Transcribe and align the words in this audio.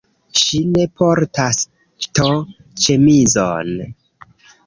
Ŝi 0.43 0.59
ne 0.69 0.85
portas 1.01 1.59
to-ĉemizon 2.19 3.71